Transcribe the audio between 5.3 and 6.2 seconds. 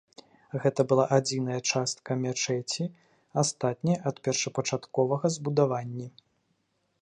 збудаванні.